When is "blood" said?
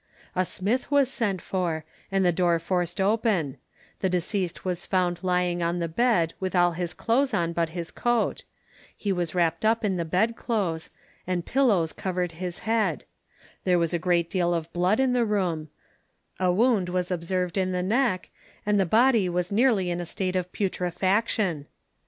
14.73-14.99